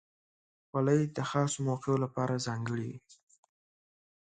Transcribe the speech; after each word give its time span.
خولۍ 0.67 1.01
د 1.15 1.17
خاصو 1.29 1.59
موقعو 1.67 2.01
لپاره 2.03 2.41
ځانګړې 2.47 2.87
وي. 2.93 2.99